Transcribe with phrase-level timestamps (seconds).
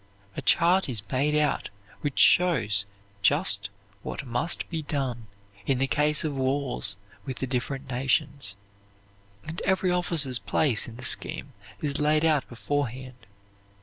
[0.35, 1.69] A chart is made out
[1.99, 2.87] which shows
[3.21, 3.69] just
[4.01, 5.27] what must be done
[5.67, 8.55] in the case of wars with the different nations,
[9.45, 13.27] and every officer's place in the scheme is laid out beforehand.